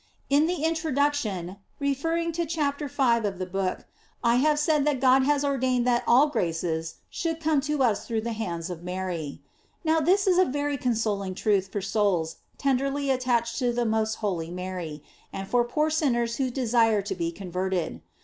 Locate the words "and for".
15.31-15.63